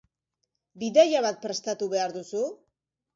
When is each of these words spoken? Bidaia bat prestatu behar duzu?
Bidaia 0.83 1.21
bat 1.25 1.37
prestatu 1.43 1.91
behar 1.91 2.15
duzu? 2.17 2.43